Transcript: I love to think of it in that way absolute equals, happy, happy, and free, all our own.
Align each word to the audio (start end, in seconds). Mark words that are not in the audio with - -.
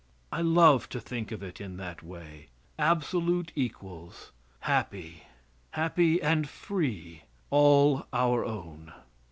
I 0.31 0.41
love 0.41 0.89
to 0.89 0.99
think 0.99 1.31
of 1.31 1.43
it 1.43 1.61
in 1.61 1.77
that 1.77 2.01
way 2.01 2.47
absolute 2.79 3.51
equals, 3.55 4.31
happy, 4.61 5.25
happy, 5.73 6.19
and 6.19 6.49
free, 6.49 7.25
all 7.51 8.07
our 8.11 8.43
own. 8.43 8.93